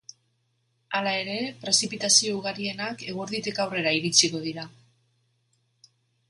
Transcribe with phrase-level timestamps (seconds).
[0.99, 4.67] Hala ere, prezipitazio ugarienak eguerditik aurrera iritsiko dira.